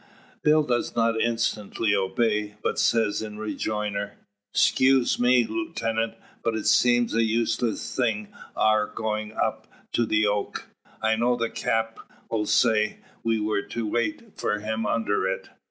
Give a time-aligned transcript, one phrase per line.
[0.41, 4.13] Bill does not instantly obey, but says in rejoinder:
[4.51, 10.69] "Skuse me, lootenant, but it seems a useless thing our goin' up to the oak.
[11.03, 11.99] I know the Cap'
[12.45, 15.49] sayed we were to wait for them under it.